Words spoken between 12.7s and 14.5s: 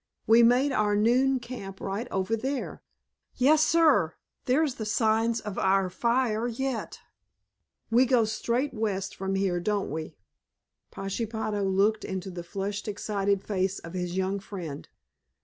excited face of his young